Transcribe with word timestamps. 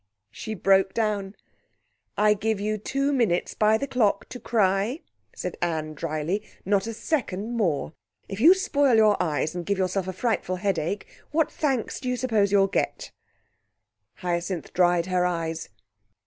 She 0.31 0.55
broke 0.55 0.95
down. 0.95 1.35
"I 2.17 2.33
give 2.33 2.59
you 2.59 2.79
two 2.79 3.13
minutes 3.13 3.53
by 3.53 3.77
the 3.77 3.85
clock 3.85 4.27
to 4.29 4.39
cry," 4.39 5.01
said 5.35 5.57
Anne 5.61 5.93
dryly, 5.93 6.41
"not 6.65 6.87
a 6.87 6.93
second 6.95 7.55
more. 7.55 7.93
If 8.27 8.39
you 8.41 8.55
spoil 8.55 8.95
your 8.95 9.15
eyes 9.21 9.53
and 9.53 9.63
give 9.63 9.77
yourself 9.77 10.07
a 10.07 10.13
frightful 10.13 10.55
headache, 10.55 11.05
what 11.29 11.51
thanks 11.51 11.99
do 11.99 12.09
you 12.09 12.17
suppose 12.17 12.51
you'll 12.51 12.65
get?" 12.65 13.11
Hyacinth 14.15 14.73
dried 14.73 15.05
her 15.05 15.23
eyes. 15.23 15.69